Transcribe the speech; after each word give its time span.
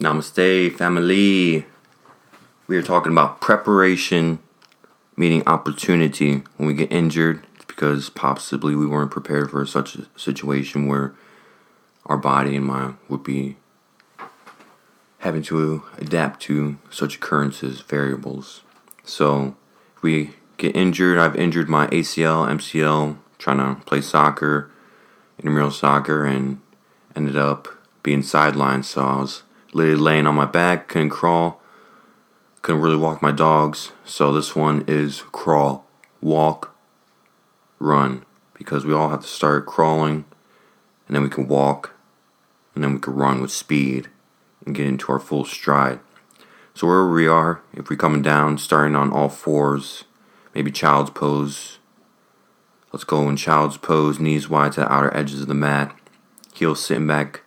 Namaste, 0.00 0.76
family. 0.76 1.66
We 2.68 2.76
are 2.76 2.82
talking 2.82 3.10
about 3.10 3.40
preparation 3.40 4.38
meaning 5.16 5.42
opportunity. 5.44 6.44
When 6.56 6.68
we 6.68 6.74
get 6.74 6.92
injured, 6.92 7.44
it's 7.56 7.64
because 7.64 8.08
possibly 8.08 8.76
we 8.76 8.86
weren't 8.86 9.10
prepared 9.10 9.50
for 9.50 9.66
such 9.66 9.96
a 9.96 10.06
situation 10.14 10.86
where 10.86 11.14
our 12.06 12.16
body 12.16 12.54
and 12.54 12.64
mind 12.64 12.98
would 13.08 13.24
be 13.24 13.56
having 15.18 15.42
to 15.42 15.82
adapt 15.96 16.42
to 16.42 16.78
such 16.90 17.16
occurrences, 17.16 17.80
variables. 17.80 18.62
So, 19.02 19.56
if 19.96 20.02
we 20.04 20.34
get 20.58 20.76
injured, 20.76 21.18
I've 21.18 21.34
injured 21.34 21.68
my 21.68 21.88
ACL, 21.88 22.48
MCL, 22.48 23.16
trying 23.38 23.58
to 23.58 23.84
play 23.84 24.00
soccer, 24.00 24.70
intramural 25.38 25.72
soccer, 25.72 26.24
and 26.24 26.60
ended 27.16 27.36
up 27.36 27.66
being 28.04 28.22
sidelined. 28.22 28.84
So 28.84 29.02
I 29.02 29.20
was 29.22 29.42
literally 29.72 30.00
laying 30.00 30.26
on 30.26 30.34
my 30.34 30.44
back, 30.44 30.88
couldn't 30.88 31.10
crawl, 31.10 31.60
couldn't 32.62 32.80
really 32.80 32.96
walk 32.96 33.22
my 33.22 33.32
dogs. 33.32 33.92
So 34.04 34.32
this 34.32 34.56
one 34.56 34.84
is 34.86 35.22
crawl, 35.32 35.86
walk, 36.20 36.74
run, 37.78 38.24
because 38.54 38.84
we 38.84 38.92
all 38.92 39.10
have 39.10 39.22
to 39.22 39.28
start 39.28 39.66
crawling, 39.66 40.24
and 41.06 41.14
then 41.14 41.22
we 41.22 41.30
can 41.30 41.48
walk, 41.48 41.94
and 42.74 42.82
then 42.82 42.94
we 42.94 43.00
can 43.00 43.14
run 43.14 43.40
with 43.40 43.50
speed 43.50 44.08
and 44.64 44.74
get 44.74 44.86
into 44.86 45.12
our 45.12 45.20
full 45.20 45.44
stride. 45.44 46.00
So 46.74 46.86
wherever 46.86 47.12
we 47.12 47.26
are, 47.26 47.60
if 47.74 47.90
we're 47.90 47.96
coming 47.96 48.22
down, 48.22 48.58
starting 48.58 48.94
on 48.94 49.10
all 49.10 49.28
fours, 49.28 50.04
maybe 50.54 50.70
child's 50.70 51.10
pose. 51.10 51.78
Let's 52.92 53.04
go 53.04 53.28
in 53.28 53.36
child's 53.36 53.76
pose, 53.76 54.20
knees 54.20 54.48
wide 54.48 54.72
to 54.72 54.80
the 54.80 54.92
outer 54.92 55.14
edges 55.16 55.42
of 55.42 55.48
the 55.48 55.54
mat, 55.54 55.94
heels 56.54 56.84
sitting 56.84 57.06
back 57.06 57.42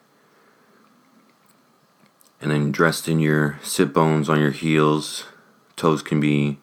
and 2.42 2.50
then 2.50 2.72
dressed 2.72 3.08
in 3.08 3.20
your 3.20 3.60
sit 3.64 3.94
bones 3.94 4.28
on 4.28 4.40
your 4.40 4.52
heels. 4.52 5.26
Toes 5.76 6.02
can 6.02 6.20
be 6.20 6.58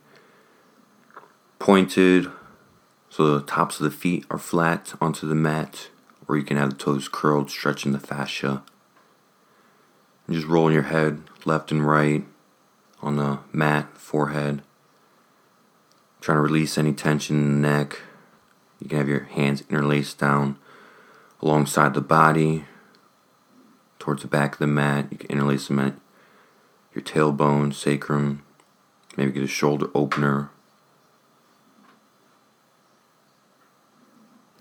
pointed 1.58 2.26
so 3.08 3.38
the 3.38 3.46
tops 3.46 3.80
of 3.80 3.84
the 3.84 3.90
feet 3.90 4.24
are 4.30 4.38
flat 4.38 4.94
onto 5.00 5.26
the 5.26 5.34
mat, 5.34 5.88
or 6.26 6.36
you 6.36 6.44
can 6.44 6.56
have 6.56 6.70
the 6.70 6.76
toes 6.76 7.08
curled, 7.08 7.50
stretching 7.50 7.92
the 7.92 7.98
fascia. 7.98 8.62
And 10.26 10.36
just 10.36 10.46
rolling 10.46 10.74
your 10.74 10.84
head 10.84 11.22
left 11.44 11.72
and 11.72 11.86
right 11.86 12.24
on 13.00 13.16
the 13.16 13.38
mat, 13.52 13.96
forehead. 13.96 14.62
Trying 16.20 16.36
to 16.36 16.42
release 16.42 16.76
any 16.76 16.92
tension 16.92 17.36
in 17.36 17.62
the 17.62 17.68
neck. 17.68 18.00
You 18.80 18.88
can 18.88 18.98
have 18.98 19.08
your 19.08 19.24
hands 19.24 19.64
interlaced 19.70 20.18
down 20.18 20.58
alongside 21.40 21.94
the 21.94 22.00
body, 22.00 22.64
towards 23.98 24.22
the 24.22 24.28
back 24.28 24.54
of 24.54 24.58
the 24.58 24.66
mat. 24.66 25.08
You 25.10 25.18
can 25.18 25.30
interlace 25.30 25.68
them 25.68 25.78
at 25.78 25.94
your 26.94 27.02
tailbone, 27.02 27.74
sacrum, 27.74 28.42
maybe 29.16 29.32
get 29.32 29.42
a 29.42 29.48
shoulder 29.48 29.88
opener. 29.94 30.50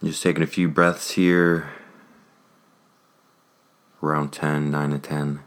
Just 0.04 0.22
taking 0.22 0.44
a 0.44 0.48
few 0.48 0.70
breaths 0.70 1.12
here, 1.12 1.70
around 4.04 4.32
10, 4.32 4.70
9 4.70 4.90
to 4.92 5.00
10. 5.00 5.40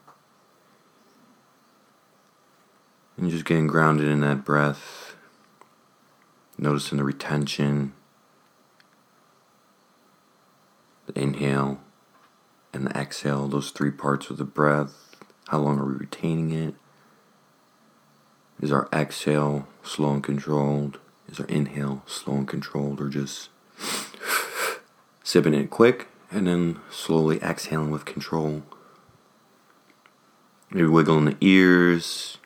And 3.16 3.30
just 3.30 3.44
getting 3.44 3.66
grounded 3.66 4.08
in 4.08 4.20
that 4.20 4.44
breath, 4.44 5.14
noticing 6.58 6.98
the 6.98 7.04
retention, 7.04 7.92
the 11.06 11.20
inhale 11.20 11.80
and 12.72 12.86
the 12.86 12.98
exhale, 12.98 13.48
those 13.48 13.70
three 13.70 13.90
parts 13.90 14.30
of 14.30 14.36
the 14.36 14.44
breath. 14.44 15.16
How 15.48 15.58
long 15.58 15.78
are 15.78 15.84
we 15.84 15.94
retaining 15.94 16.52
it? 16.52 16.74
Is 18.60 18.72
our 18.72 18.88
exhale 18.92 19.66
slow 19.82 20.14
and 20.14 20.22
controlled? 20.22 20.98
Is 21.28 21.40
our 21.40 21.46
inhale 21.46 22.02
slow 22.06 22.34
and 22.34 22.48
controlled? 22.48 23.00
Or 23.00 23.08
just 23.08 23.48
sipping 25.24 25.54
it 25.54 25.70
quick 25.70 26.08
and 26.30 26.46
then 26.46 26.78
slowly 26.90 27.38
exhaling 27.42 27.90
with 27.90 28.04
control? 28.04 28.62
Maybe 30.70 30.86
wiggling 30.86 31.24
the 31.24 31.36
ears. 31.40 32.38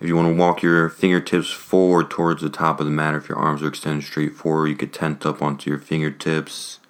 If 0.00 0.08
you 0.08 0.16
want 0.16 0.28
to 0.28 0.38
walk 0.38 0.62
your 0.62 0.90
fingertips 0.90 1.50
forward 1.50 2.10
towards 2.10 2.42
the 2.42 2.50
top 2.50 2.78
of 2.78 2.84
the 2.84 2.92
mat, 2.92 3.14
if 3.14 3.28
your 3.28 3.38
arms 3.38 3.62
are 3.62 3.68
extended 3.68 4.04
straight 4.04 4.34
forward, 4.34 4.66
you 4.66 4.76
could 4.76 4.92
tent 4.92 5.24
up 5.24 5.40
onto 5.40 5.70
your 5.70 5.78
fingertips 5.78 6.80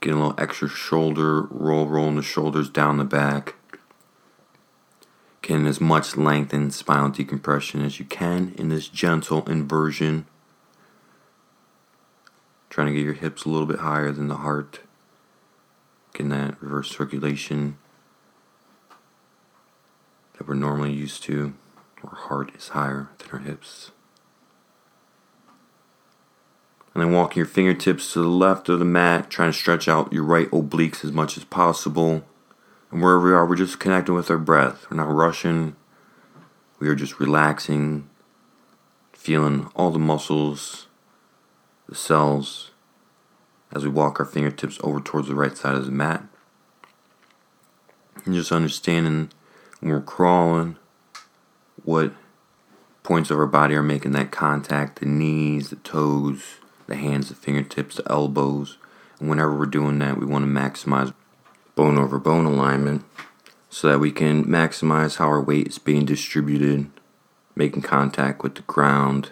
Getting 0.00 0.18
a 0.18 0.22
little 0.22 0.40
extra 0.40 0.68
shoulder 0.68 1.42
roll, 1.42 1.86
rolling 1.86 2.16
the 2.16 2.22
shoulders 2.22 2.70
down 2.70 2.96
the 2.96 3.04
back. 3.04 3.54
Getting 5.42 5.66
as 5.66 5.80
much 5.80 6.16
length 6.16 6.52
and 6.54 6.72
spinal 6.72 7.10
decompression 7.10 7.82
as 7.82 7.98
you 7.98 8.06
can 8.06 8.54
in 8.56 8.70
this 8.70 8.88
gentle 8.88 9.46
inversion. 9.48 10.26
Trying 12.70 12.86
to 12.86 12.94
get 12.94 13.04
your 13.04 13.14
hips 13.14 13.44
a 13.44 13.50
little 13.50 13.66
bit 13.66 13.80
higher 13.80 14.10
than 14.12 14.28
the 14.28 14.36
heart. 14.36 14.80
Getting 16.14 16.30
that 16.30 16.60
reverse 16.62 16.90
circulation 16.90 17.76
that 20.38 20.48
we're 20.48 20.54
normally 20.54 20.92
used 20.92 21.22
to. 21.24 21.52
Our 22.02 22.14
heart 22.14 22.54
is 22.54 22.68
higher 22.68 23.10
than 23.18 23.28
our 23.32 23.38
hips. 23.40 23.90
And 26.92 27.02
then 27.02 27.12
walking 27.12 27.38
your 27.40 27.46
fingertips 27.46 28.12
to 28.12 28.20
the 28.20 28.28
left 28.28 28.68
of 28.68 28.78
the 28.78 28.84
mat, 28.84 29.30
trying 29.30 29.52
to 29.52 29.56
stretch 29.56 29.88
out 29.88 30.12
your 30.12 30.24
right 30.24 30.50
obliques 30.50 31.04
as 31.04 31.12
much 31.12 31.36
as 31.36 31.44
possible. 31.44 32.24
And 32.90 33.00
wherever 33.00 33.24
we 33.24 33.32
are, 33.32 33.46
we're 33.46 33.56
just 33.56 33.78
connecting 33.78 34.14
with 34.14 34.30
our 34.30 34.38
breath. 34.38 34.86
We're 34.90 34.96
not 34.96 35.12
rushing. 35.12 35.76
We 36.80 36.88
are 36.88 36.96
just 36.96 37.20
relaxing, 37.20 38.08
feeling 39.12 39.70
all 39.76 39.90
the 39.90 39.98
muscles, 39.98 40.88
the 41.88 41.94
cells, 41.94 42.70
as 43.72 43.84
we 43.84 43.90
walk 43.90 44.18
our 44.18 44.26
fingertips 44.26 44.78
over 44.82 45.00
towards 45.00 45.28
the 45.28 45.34
right 45.34 45.56
side 45.56 45.76
of 45.76 45.84
the 45.84 45.92
mat. 45.92 46.24
And 48.24 48.34
just 48.34 48.50
understanding 48.50 49.30
when 49.80 49.92
we're 49.92 50.00
crawling 50.00 50.76
what 51.84 52.12
points 53.02 53.30
of 53.30 53.38
our 53.38 53.46
body 53.46 53.74
are 53.74 53.82
making 53.82 54.12
that 54.12 54.30
contact 54.30 55.00
the 55.00 55.06
knees, 55.06 55.70
the 55.70 55.76
toes, 55.76 56.59
the 56.90 56.96
hands, 56.96 57.28
the 57.30 57.34
fingertips, 57.34 57.96
the 57.96 58.12
elbows. 58.12 58.76
And 59.18 59.30
whenever 59.30 59.56
we're 59.56 59.66
doing 59.66 59.98
that, 60.00 60.18
we 60.18 60.26
want 60.26 60.44
to 60.44 60.50
maximize 60.50 61.14
bone 61.74 61.96
over 61.96 62.18
bone 62.18 62.44
alignment 62.44 63.04
so 63.70 63.88
that 63.88 64.00
we 64.00 64.10
can 64.10 64.44
maximize 64.44 65.16
how 65.16 65.28
our 65.28 65.40
weight 65.40 65.68
is 65.68 65.78
being 65.78 66.04
distributed, 66.04 66.90
making 67.54 67.82
contact 67.82 68.42
with 68.42 68.56
the 68.56 68.62
ground, 68.62 69.30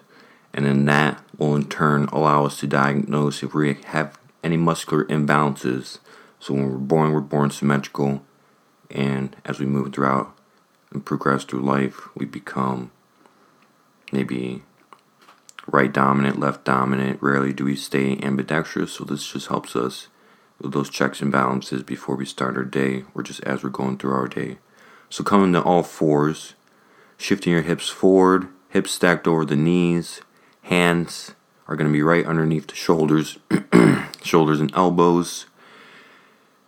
and 0.54 0.64
then 0.64 0.84
that 0.86 1.22
will 1.36 1.56
in 1.56 1.66
turn 1.68 2.04
allow 2.12 2.46
us 2.46 2.60
to 2.60 2.66
diagnose 2.66 3.42
if 3.42 3.52
we 3.52 3.74
have 3.86 4.18
any 4.42 4.56
muscular 4.56 5.04
imbalances. 5.06 5.98
So 6.38 6.54
when 6.54 6.70
we're 6.70 6.78
born, 6.78 7.12
we're 7.12 7.20
born 7.20 7.50
symmetrical, 7.50 8.22
and 8.90 9.36
as 9.44 9.58
we 9.58 9.66
move 9.66 9.92
throughout 9.92 10.34
and 10.92 11.04
progress 11.04 11.44
through 11.44 11.60
life, 11.60 12.08
we 12.14 12.24
become 12.24 12.92
maybe 14.12 14.62
right 15.68 15.92
dominant, 15.92 16.40
left 16.40 16.64
dominant. 16.64 17.22
Rarely 17.22 17.52
do 17.52 17.64
we 17.64 17.76
stay 17.76 18.18
ambidextrous, 18.18 18.92
so 18.92 19.04
this 19.04 19.26
just 19.26 19.48
helps 19.48 19.76
us 19.76 20.08
with 20.60 20.72
those 20.72 20.90
checks 20.90 21.22
and 21.22 21.30
balances 21.30 21.82
before 21.82 22.16
we 22.16 22.24
start 22.24 22.56
our 22.56 22.64
day 22.64 23.04
or 23.14 23.22
just 23.22 23.42
as 23.44 23.62
we're 23.62 23.70
going 23.70 23.96
through 23.96 24.12
our 24.12 24.28
day. 24.28 24.58
So 25.10 25.22
coming 25.22 25.52
to 25.52 25.62
all 25.62 25.82
fours, 25.82 26.54
shifting 27.16 27.52
your 27.52 27.62
hips 27.62 27.88
forward, 27.88 28.48
hips 28.68 28.90
stacked 28.90 29.28
over 29.28 29.44
the 29.44 29.56
knees, 29.56 30.20
hands 30.62 31.34
are 31.66 31.76
going 31.76 31.88
to 31.88 31.92
be 31.92 32.02
right 32.02 32.26
underneath 32.26 32.66
the 32.66 32.74
shoulders, 32.74 33.38
shoulders 34.22 34.60
and 34.60 34.74
elbows. 34.74 35.46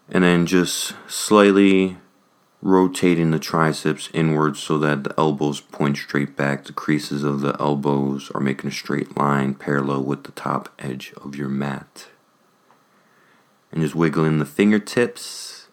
And 0.09 0.25
then 0.25 0.47
just 0.47 0.95
slightly 1.09 1.97
rotating 2.63 3.31
the 3.31 3.39
triceps 3.39 4.11
inwards 4.13 4.59
so 4.61 4.79
that 4.79 5.05
the 5.05 5.15
elbows 5.19 5.61
point 5.61 5.97
straight 5.97 6.37
back. 6.37 6.65
The 6.65 6.73
creases 6.73 7.25
of 7.25 7.41
the 7.41 7.57
elbows 7.59 8.31
are 8.35 8.41
making 8.41 8.69
a 8.69 8.73
straight 8.73 9.17
line 9.17 9.55
parallel 9.55 10.03
with 10.03 10.25
the 10.25 10.33
top 10.33 10.69
edge 10.79 11.13
of 11.23 11.37
your 11.37 11.49
mat. 11.49 12.09
And 13.73 13.83
just 13.83 13.95
wiggling 13.95 14.39
the 14.39 14.45
fingertips, 14.45 15.69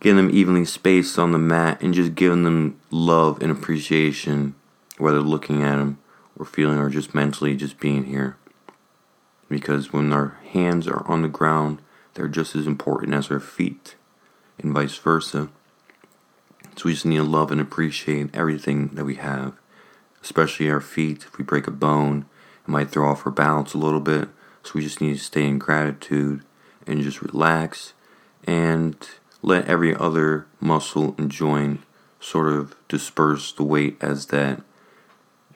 getting 0.00 0.16
them 0.16 0.30
evenly 0.30 0.64
spaced 0.64 1.18
on 1.18 1.32
the 1.32 1.38
mat, 1.38 1.80
and 1.82 1.94
just 1.94 2.14
giving 2.14 2.44
them 2.44 2.78
love 2.90 3.42
and 3.42 3.50
appreciation, 3.50 4.54
whether 4.98 5.20
looking 5.20 5.62
at 5.62 5.76
them 5.76 5.98
or 6.38 6.44
feeling 6.44 6.78
or 6.78 6.90
just 6.90 7.14
mentally 7.14 7.56
just 7.56 7.80
being 7.80 8.04
here. 8.04 8.36
Because 9.48 9.92
when 9.92 10.12
our 10.12 10.38
hands 10.52 10.86
are 10.86 11.04
on 11.08 11.22
the 11.22 11.28
ground, 11.28 11.80
they're 12.14 12.28
just 12.28 12.54
as 12.54 12.66
important 12.66 13.14
as 13.14 13.30
our 13.30 13.40
feet, 13.40 13.96
and 14.58 14.72
vice 14.72 14.96
versa. 14.96 15.48
So 16.80 16.86
we 16.86 16.94
just 16.94 17.04
need 17.04 17.18
to 17.18 17.24
love 17.24 17.50
and 17.50 17.60
appreciate 17.60 18.34
everything 18.34 18.88
that 18.94 19.04
we 19.04 19.16
have, 19.16 19.52
especially 20.22 20.70
our 20.70 20.80
feet. 20.80 21.24
If 21.24 21.36
we 21.36 21.44
break 21.44 21.66
a 21.66 21.70
bone, 21.70 22.24
it 22.66 22.70
might 22.70 22.88
throw 22.88 23.06
off 23.06 23.26
our 23.26 23.32
balance 23.32 23.74
a 23.74 23.78
little 23.78 24.00
bit. 24.00 24.30
So 24.62 24.72
we 24.76 24.80
just 24.80 24.98
need 24.98 25.18
to 25.18 25.22
stay 25.22 25.46
in 25.46 25.58
gratitude 25.58 26.40
and 26.86 27.02
just 27.02 27.20
relax 27.20 27.92
and 28.46 28.96
let 29.42 29.66
every 29.66 29.94
other 29.94 30.46
muscle 30.58 31.14
and 31.18 31.30
joint 31.30 31.82
sort 32.18 32.48
of 32.48 32.74
disperse 32.88 33.52
the 33.52 33.62
weight 33.62 33.98
as 34.00 34.28
that 34.28 34.62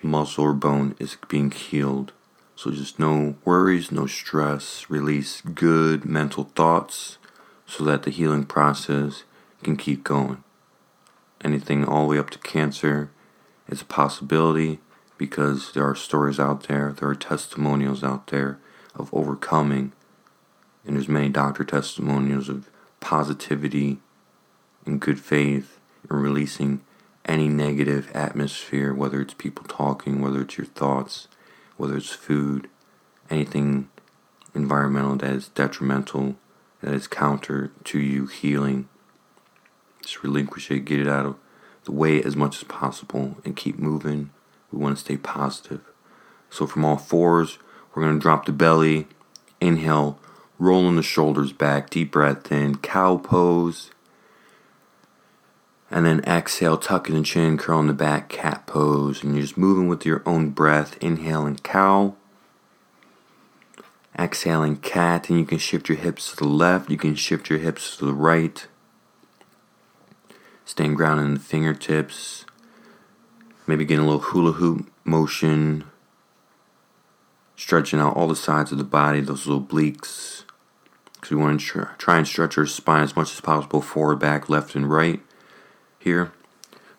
muscle 0.03 0.45
or 0.45 0.53
bone 0.53 0.95
is 0.99 1.17
being 1.29 1.51
healed. 1.51 2.13
So 2.55 2.71
just 2.71 2.99
no 2.99 3.37
worries, 3.47 3.91
no 3.91 4.07
stress, 4.07 4.91
release 4.91 5.41
good 5.41 6.05
mental 6.05 6.45
thoughts 6.55 7.17
so 7.67 7.83
that 7.85 8.03
the 8.03 8.11
healing 8.11 8.45
process 8.45 9.25
can 9.63 9.79
keep 9.79 10.05
going. 10.05 10.44
Anything 11.45 11.85
all 11.85 12.03
the 12.03 12.09
way 12.09 12.19
up 12.19 12.31
to 12.31 12.39
cancer 12.39 13.11
is 13.69 13.83
a 13.83 13.85
possibility 13.85 14.81
because 15.19 15.73
there 15.73 15.87
are 15.87 15.95
stories 15.95 16.41
out 16.41 16.65
there, 16.65 16.93
there 16.93 17.09
are 17.09 17.15
testimonials 17.15 18.03
out 18.03 18.29
there 18.29 18.59
of 18.95 19.13
overcoming, 19.13 19.93
and 20.85 20.97
there's 20.97 21.09
many 21.09 21.29
doctor 21.29 21.65
testimonials 21.65 22.49
of 22.49 22.71
positivity 23.01 24.01
and 24.87 25.01
good 25.01 25.21
faith 25.21 25.79
and 26.09 26.23
releasing 26.23 26.81
any 27.27 27.49
negative 27.49 28.11
atmosphere, 28.15 28.93
whether 28.93 29.21
it's 29.21 29.35
people 29.35 29.65
talking, 29.65 30.21
whether 30.21 30.43
it's 30.43 30.59
your 30.59 30.67
thoughts, 30.67 31.29
whether 31.77 31.97
it's 31.97 32.11
food, 32.11 32.69
anything 33.31 33.89
environmental 34.55 35.17
that 35.17 35.33
is 35.33 35.49
detrimental, 35.49 36.37
that 36.81 36.93
is 36.93 37.07
counter 37.07 37.73
to 37.85 37.99
you 37.99 38.27
healing. 38.27 38.89
Just 40.05 40.23
relinquish 40.23 40.71
it, 40.71 40.81
get 40.81 41.01
it 41.01 41.09
out 41.09 41.27
of 41.27 41.37
the 41.85 41.93
way 41.93 42.23
as 42.23 42.37
much 42.37 42.57
as 42.57 42.65
possible, 42.65 43.37
and 43.45 43.57
keep 43.57 43.79
moving. 43.79 44.31
We 44.71 44.79
want 44.79 44.97
to 44.97 45.05
stay 45.05 45.17
positive. 45.17 45.83
So, 46.51 46.67
from 46.67 46.85
all 46.85 46.97
fours, 46.97 47.59
we're 47.95 48.03
going 48.03 48.19
to 48.19 48.23
drop 48.23 48.47
the 48.47 48.53
belly, 48.53 49.07
inhale, 49.61 50.19
rolling 50.59 50.97
the 50.97 51.03
shoulders 51.03 51.53
back, 51.53 51.91
deep 51.91 52.13
breath 52.13 52.51
in, 52.51 52.79
cow 52.79 53.17
pose. 53.17 53.91
And 55.91 56.07
then 56.07 56.21
exhale, 56.25 56.77
tucking 56.77 57.15
the 57.15 57.23
chin, 57.23 57.57
curling 57.57 57.87
the 57.87 57.93
back, 57.93 58.29
cat 58.29 58.67
pose. 58.67 59.23
And 59.23 59.35
you're 59.35 59.43
just 59.43 59.57
moving 59.57 59.87
with 59.87 60.05
your 60.05 60.23
own 60.27 60.51
breath. 60.51 60.97
Inhaling 61.01 61.57
cow. 61.59 62.17
Exhaling 64.19 64.79
cat. 64.79 65.31
And 65.31 65.39
you 65.39 65.47
can 65.47 65.59
shift 65.59 65.89
your 65.89 65.99
hips 65.99 66.31
to 66.31 66.37
the 66.37 66.49
left. 66.49 66.91
You 66.91 66.97
can 66.97 67.15
shift 67.15 67.49
your 67.49 67.61
hips 67.61 67.97
to 67.99 68.07
the 68.07 68.15
right. 68.15 68.67
Staying 70.65 70.95
grounded 70.95 71.27
in 71.27 71.35
the 71.35 71.41
fingertips. 71.41 72.45
Maybe 73.67 73.85
getting 73.85 74.05
a 74.05 74.07
little 74.07 74.21
hula 74.21 74.53
hoop 74.53 74.91
motion. 75.05 75.85
Stretching 77.57 78.01
out 78.01 78.17
all 78.17 78.29
the 78.29 78.37
sides 78.37 78.73
of 78.73 78.79
the 78.79 78.85
body, 78.85 79.21
those 79.21 79.47
obliques. 79.47 80.45
Because 81.15 81.31
we 81.31 81.37
want 81.37 81.61
to 81.61 81.89
try 81.99 82.19
and 82.19 82.27
stretch 82.27 82.59
our 82.59 82.67
spine 82.67 83.03
as 83.03 83.17
much 83.17 83.33
as 83.33 83.41
possible 83.41 83.81
forward, 83.81 84.19
back, 84.19 84.49
left, 84.49 84.75
and 84.75 84.91
right 84.91 85.21
here. 85.99 86.33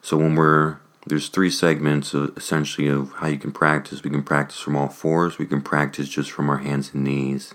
So 0.01 0.18
when 0.18 0.35
we're 0.35 0.77
there's 1.07 1.29
three 1.29 1.51
segments 1.51 2.13
of, 2.13 2.35
essentially 2.35 2.88
of 2.88 3.11
how 3.13 3.27
you 3.27 3.38
can 3.38 3.51
practice. 3.51 4.03
We 4.03 4.09
can 4.09 4.23
practice 4.23 4.59
from 4.59 4.75
all 4.75 4.88
fours. 4.88 5.38
We 5.38 5.45
can 5.45 5.61
practice 5.61 6.09
just 6.09 6.31
from 6.31 6.50
our 6.50 6.57
hands 6.57 6.94
and 6.94 7.03
knees, 7.03 7.53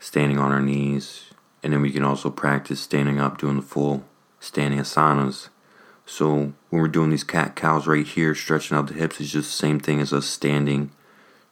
standing 0.00 0.38
on 0.38 0.50
our 0.50 0.60
knees, 0.60 1.30
and 1.62 1.72
then 1.72 1.82
we 1.82 1.92
can 1.92 2.02
also 2.02 2.30
practice 2.30 2.80
standing 2.80 3.20
up, 3.20 3.38
doing 3.38 3.56
the 3.56 3.62
full 3.62 4.04
standing 4.40 4.80
asanas. 4.80 5.48
So 6.06 6.52
when 6.70 6.82
we're 6.82 6.88
doing 6.88 7.10
these 7.10 7.24
cat 7.24 7.54
cows 7.54 7.86
right 7.86 8.06
here, 8.06 8.34
stretching 8.34 8.76
out 8.76 8.86
the 8.86 8.94
hips, 8.94 9.20
is 9.20 9.32
just 9.32 9.50
the 9.50 9.56
same 9.56 9.78
thing 9.78 10.00
as 10.00 10.12
us 10.12 10.26
standing 10.26 10.90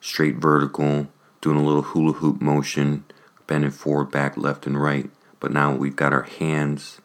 straight 0.01 0.37
vertical, 0.37 1.09
doing 1.41 1.59
a 1.59 1.65
little 1.65 1.83
hula 1.83 2.15
hoop 2.15 2.41
motion, 2.41 3.05
bending 3.47 3.71
forward, 3.71 4.11
back, 4.11 4.37
left, 4.37 4.67
and 4.67 4.81
right. 4.81 5.11
But 5.41 5.53
now 5.53 5.75
we've 5.75 5.97
got 5.97 6.13
our 6.13 6.23
hands 6.23 7.01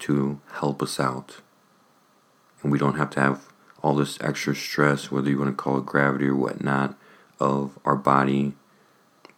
to 0.00 0.40
help 0.52 0.82
us 0.82 1.00
out. 1.00 1.40
And 2.62 2.70
we 2.70 2.78
don't 2.78 2.96
have 2.96 3.10
to 3.10 3.20
have 3.20 3.48
all 3.82 3.94
this 3.94 4.18
extra 4.20 4.54
stress, 4.54 5.10
whether 5.10 5.30
you 5.30 5.38
want 5.38 5.50
to 5.50 5.62
call 5.62 5.78
it 5.78 5.86
gravity 5.86 6.26
or 6.26 6.36
whatnot, 6.36 6.96
of 7.40 7.78
our 7.84 7.96
body 7.96 8.54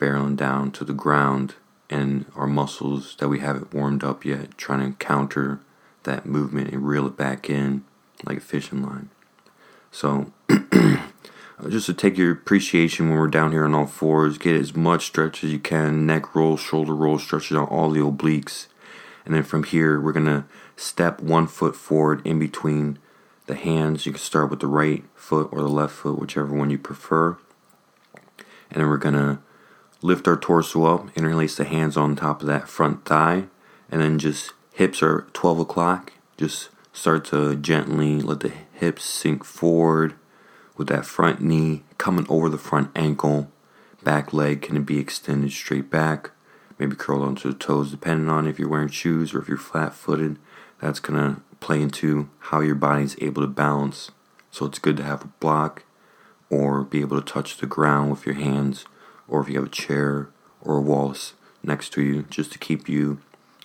barreling 0.00 0.36
down 0.36 0.70
to 0.72 0.84
the 0.84 0.92
ground 0.92 1.54
and 1.88 2.26
our 2.34 2.46
muscles 2.46 3.16
that 3.18 3.28
we 3.28 3.38
haven't 3.38 3.72
warmed 3.72 4.04
up 4.04 4.24
yet, 4.24 4.56
trying 4.58 4.92
to 4.92 4.98
counter 4.98 5.60
that 6.04 6.26
movement 6.26 6.72
and 6.72 6.86
reel 6.86 7.06
it 7.06 7.16
back 7.16 7.48
in 7.50 7.84
like 8.24 8.38
a 8.38 8.40
fishing 8.40 8.82
line. 8.82 9.10
So, 9.90 10.32
uh, 10.48 10.98
just 11.68 11.86
to 11.86 11.94
take 11.94 12.18
your 12.18 12.32
appreciation 12.32 13.08
when 13.08 13.18
we're 13.18 13.28
down 13.28 13.52
here 13.52 13.64
on 13.64 13.74
all 13.74 13.86
fours, 13.86 14.38
get 14.38 14.56
as 14.56 14.74
much 14.74 15.06
stretch 15.06 15.42
as 15.42 15.52
you 15.52 15.58
can, 15.58 16.06
neck 16.06 16.34
roll, 16.34 16.56
shoulder 16.56 16.94
roll, 16.94 17.18
stretching 17.18 17.56
on 17.56 17.66
all 17.66 17.90
the 17.90 18.00
obliques 18.00 18.66
and 19.26 19.34
then 19.34 19.42
from 19.42 19.64
here, 19.64 20.00
we're 20.00 20.12
going 20.12 20.26
to 20.26 20.44
step 20.76 21.20
one 21.20 21.48
foot 21.48 21.74
forward 21.74 22.24
in 22.24 22.38
between 22.38 22.98
the 23.46 23.56
hands. 23.56 24.06
You 24.06 24.12
can 24.12 24.20
start 24.20 24.50
with 24.50 24.60
the 24.60 24.68
right 24.68 25.04
foot 25.16 25.48
or 25.50 25.60
the 25.60 25.68
left 25.68 25.92
foot, 25.92 26.18
whichever 26.18 26.54
one 26.54 26.70
you 26.70 26.78
prefer. 26.78 27.36
And 28.70 28.80
then 28.80 28.88
we're 28.88 28.96
going 28.96 29.14
to 29.14 29.40
lift 30.02 30.28
our 30.28 30.36
torso 30.36 30.84
up, 30.84 31.16
interlace 31.16 31.56
the 31.56 31.64
hands 31.64 31.96
on 31.96 32.16
top 32.16 32.40
of 32.40 32.46
that 32.46 32.68
front 32.68 33.04
thigh, 33.04 33.44
and 33.90 34.00
then 34.00 34.18
just 34.18 34.52
hips 34.72 35.02
are 35.02 35.26
12 35.32 35.60
o'clock. 35.60 36.12
Just 36.36 36.68
start 36.92 37.24
to 37.26 37.56
gently 37.56 38.20
let 38.20 38.40
the 38.40 38.52
hips 38.72 39.04
sink 39.04 39.44
forward 39.44 40.14
with 40.76 40.88
that 40.88 41.06
front 41.06 41.40
knee 41.40 41.82
coming 41.98 42.26
over 42.28 42.48
the 42.48 42.58
front 42.58 42.90
ankle. 42.94 43.50
Back 44.04 44.32
leg 44.32 44.62
can 44.62 44.82
be 44.84 44.98
extended 44.98 45.52
straight 45.52 45.90
back 45.90 46.30
maybe 46.78 46.96
curled 46.96 47.22
onto 47.22 47.50
the 47.50 47.58
toes, 47.58 47.90
depending 47.90 48.28
on 48.28 48.46
if 48.46 48.58
you're 48.58 48.68
wearing 48.68 48.88
shoes 48.88 49.34
or 49.34 49.40
if 49.40 49.48
you're 49.48 49.56
flat 49.56 49.94
footed. 49.94 50.38
That's 50.80 51.00
going 51.00 51.18
to 51.18 51.40
play 51.60 51.80
into 51.80 52.28
how 52.38 52.60
your 52.60 52.74
body's 52.74 53.16
able 53.20 53.42
to 53.42 53.48
balance. 53.48 54.10
So 54.50 54.66
it's 54.66 54.78
good 54.78 54.96
to 54.98 55.02
have 55.02 55.22
a 55.22 55.32
block 55.40 55.84
or 56.50 56.82
be 56.82 57.00
able 57.00 57.20
to 57.20 57.32
touch 57.32 57.56
the 57.56 57.66
ground 57.66 58.10
with 58.10 58.26
your 58.26 58.34
hands, 58.36 58.84
or 59.28 59.40
if 59.40 59.48
you 59.48 59.56
have 59.56 59.66
a 59.66 59.70
chair 59.70 60.28
or 60.60 60.78
a 60.78 60.82
wall 60.82 61.14
next 61.62 61.90
to 61.94 62.02
you, 62.02 62.22
just 62.24 62.52
to 62.52 62.58
keep 62.58 62.88
you 62.88 63.20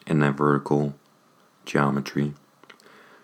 in 0.07 0.19
that 0.19 0.33
vertical 0.33 0.95
geometry. 1.65 2.33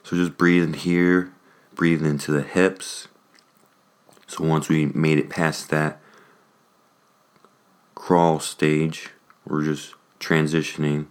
So 0.04 0.16
just 0.16 0.38
breathe 0.38 0.63
in 0.63 0.74
here, 0.74 1.34
breathe 1.75 2.06
into 2.06 2.31
the 2.31 2.44
hips. 2.44 3.07
So 4.28 4.44
once 4.44 4.69
we 4.69 4.86
made 4.88 5.19
it 5.19 5.30
past 5.30 5.69
that 5.69 6.00
crawl 7.95 8.39
stage, 8.39 9.10
we're 9.45 9.63
just 9.63 9.95
transitioning 10.19 11.07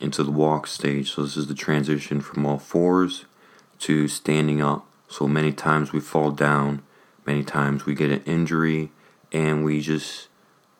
into 0.00 0.22
the 0.22 0.30
walk 0.30 0.66
stage. 0.66 1.12
So 1.12 1.22
this 1.22 1.36
is 1.36 1.46
the 1.46 1.54
transition 1.54 2.20
from 2.20 2.46
all 2.46 2.58
fours 2.58 3.24
to 3.80 4.08
standing 4.08 4.62
up. 4.62 4.86
So 5.08 5.26
many 5.26 5.52
times 5.52 5.92
we 5.92 6.00
fall 6.00 6.30
down, 6.30 6.82
many 7.26 7.42
times 7.42 7.86
we 7.86 7.94
get 7.94 8.10
an 8.10 8.22
injury, 8.24 8.90
and 9.32 9.64
we 9.64 9.80
just 9.80 10.27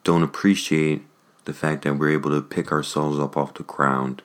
don't 0.09 0.23
appreciate 0.23 1.03
the 1.45 1.53
fact 1.53 1.85
that 1.85 1.99
we're 1.99 2.09
able 2.09 2.31
to 2.31 2.41
pick 2.41 2.73
ourselves 2.73 3.19
up 3.19 3.37
off 3.37 3.53
the 3.53 3.62
ground, 3.62 4.23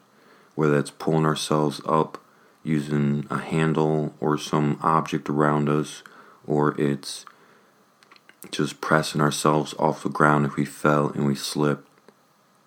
whether 0.55 0.75
that's 0.75 0.91
pulling 0.91 1.25
ourselves 1.25 1.81
up 1.85 2.23
using 2.63 3.27
a 3.29 3.39
handle 3.39 4.13
or 4.21 4.37
some 4.37 4.79
object 4.81 5.27
around 5.29 5.67
us, 5.67 6.01
or 6.47 6.73
it's 6.79 7.25
just 8.49 8.79
pressing 8.79 9.19
ourselves 9.19 9.75
off 9.77 10.03
the 10.03 10.09
ground 10.09 10.45
if 10.45 10.55
we 10.55 10.63
fell 10.63 11.09
and 11.09 11.25
we 11.25 11.35
slipped. 11.35 11.85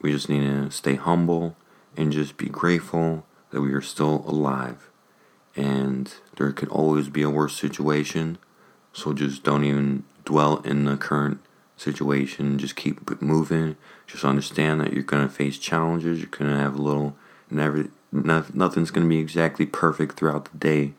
We 0.03 0.13
just 0.13 0.29
need 0.29 0.43
to 0.43 0.71
stay 0.71 0.97
humble 0.97 1.57
and 1.97 2.13
just 2.13 2.37
be 2.37 2.51
grateful 2.51 3.25
that 3.49 3.63
we 3.63 3.73
are 3.73 3.81
still 3.81 4.25
alive. 4.27 4.91
And 5.57 6.13
there 6.37 6.53
could 6.53 6.69
always 6.69 7.09
be 7.09 7.23
a 7.23 7.31
worse 7.31 7.57
situation. 7.57 8.37
So 8.93 9.15
just 9.15 9.43
don't 9.43 9.65
even 9.65 10.05
dwell 10.27 10.59
in 10.59 10.85
the 10.85 10.99
current 10.99 11.41
situation. 11.77 12.59
Just 12.59 12.77
keep 12.77 13.21
moving. 13.21 13.77
Just 14.07 14.25
understand 14.25 14.81
that 14.81 14.93
you're 14.93 15.03
to 15.27 15.33
face 15.33 15.59
challenges. 15.59 16.21
You're 16.21 16.29
to 16.51 16.59
have 16.59 16.79
a 16.79 16.83
little, 16.83 17.17
never, 17.51 17.89
nothing's 18.13 18.91
to 19.07 19.09
be 19.09 19.19
exactly 19.19 19.67
perfect 19.67 20.17
throughout 20.17 20.51
the 20.51 20.59
day. 20.59 20.95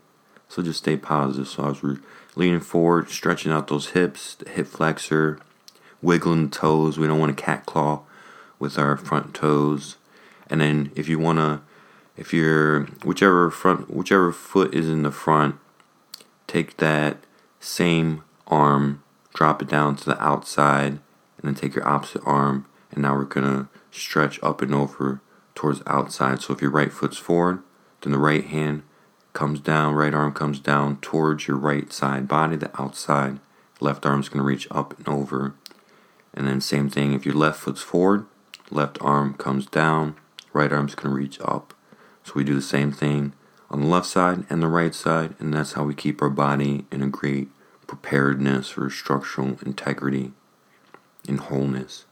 So 0.49 0.61
just 0.61 0.79
stay 0.79 0.97
positive. 0.97 1.47
So 1.47 1.63
I 1.63 1.67
was 1.69 1.99
leaning 2.35 2.61
forward, 2.61 3.09
stretching 3.09 3.51
out 3.51 3.67
those 3.67 3.89
hips, 3.89 4.35
the 4.35 4.49
hip 4.49 4.67
flexor, 4.67 5.39
wiggling 6.01 6.49
the 6.49 6.55
toes. 6.55 6.97
We 6.97 7.07
don't 7.07 7.19
want 7.19 7.35
to 7.35 7.43
cat 7.43 7.65
claw 7.65 8.03
with 8.59 8.77
our 8.77 8.97
front 8.97 9.33
toes. 9.33 9.97
And 10.49 10.61
then 10.61 10.91
if 10.95 11.09
you 11.09 11.19
want 11.19 11.39
to 11.39 11.61
if 12.15 12.33
you're 12.33 12.85
whichever 13.03 13.51
front 13.51 13.93
whichever 13.93 14.31
foot 14.31 14.73
is 14.73 14.89
in 14.89 15.03
the 15.03 15.11
front, 15.11 15.55
take 16.47 16.77
that 16.77 17.17
same 17.59 18.23
arm, 18.47 19.03
drop 19.37 19.61
it 19.61 19.67
down 19.67 19.95
to 19.95 20.05
the 20.05 20.19
outside, 20.23 20.93
and 21.37 21.43
then 21.43 21.53
take 21.53 21.75
your 21.75 21.87
opposite 21.87 22.23
arm 22.25 22.65
and 22.91 23.03
now 23.03 23.15
we're 23.15 23.25
to 23.45 23.67
stretch 23.91 24.41
up 24.41 24.61
and 24.63 24.73
over 24.73 25.21
towards 25.53 25.83
outside. 25.85 26.41
So 26.41 26.53
if 26.53 26.61
your 26.61 26.71
right 26.71 26.91
foot's 26.91 27.17
forward, 27.17 27.61
then 28.01 28.11
the 28.11 28.17
right 28.17 28.43
hand 28.43 28.81
comes 29.33 29.59
down, 29.59 29.93
right 29.93 30.13
arm 30.13 30.33
comes 30.33 30.59
down 30.59 30.97
towards 30.97 31.47
your 31.47 31.57
right 31.57 31.93
side 31.93 32.27
body, 32.27 32.55
the 32.55 32.81
outside. 32.81 33.39
Left 33.79 34.05
arm's 34.07 34.29
to 34.39 34.43
reach 34.43 34.67
up 34.71 34.97
and 34.97 35.07
over. 35.07 35.53
And 36.33 36.47
then 36.47 36.59
same 36.59 36.89
thing 36.89 37.13
if 37.13 37.23
your 37.23 37.35
left 37.35 37.59
foot's 37.59 37.81
forward, 37.81 38.25
Left 38.69 38.97
arm 38.99 39.33
comes 39.35 39.65
down, 39.65 40.15
right 40.51 40.73
arm's 40.73 40.93
to 41.13 41.15
reach 41.15 41.39
up. 41.41 41.73
So 42.23 42.33
we 42.35 42.43
do 42.43 42.53
the 42.53 42.61
same 42.61 42.91
thing 42.91 43.33
on 43.69 43.79
the 43.81 43.87
left 43.87 44.07
side 44.07 44.45
and 44.49 44.61
the 44.61 44.67
right 44.67 44.93
side, 44.93 45.35
and 45.39 45.53
that's 45.53 45.73
how 45.73 45.83
we 45.83 45.93
keep 45.93 46.21
our 46.21 46.29
body 46.29 46.85
in 46.91 47.01
a 47.01 47.07
great 47.07 47.49
preparedness 47.87 48.69
for 48.69 48.89
structural 48.89 49.57
integrity 49.65 50.33
and 51.27 51.39
wholeness. 51.39 52.05